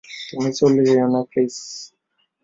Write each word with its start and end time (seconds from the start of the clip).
তুমি 0.29 0.49
চলে 0.59 0.81
যেও 0.87 1.07
না, 1.13 1.21
প্লিজ। 1.29 1.55